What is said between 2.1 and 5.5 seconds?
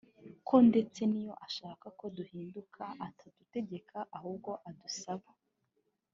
duhinduka atadutegeka ahubwo ko adusaba